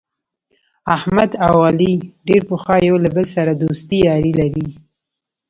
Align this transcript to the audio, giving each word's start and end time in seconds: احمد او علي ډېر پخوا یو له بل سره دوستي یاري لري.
احمد 0.95 1.31
او 1.47 1.55
علي 1.67 1.93
ډېر 2.27 2.41
پخوا 2.49 2.77
یو 2.87 2.95
له 3.03 3.09
بل 3.15 3.25
سره 3.35 3.51
دوستي 3.61 3.97
یاري 4.07 4.33
لري. 4.39 4.67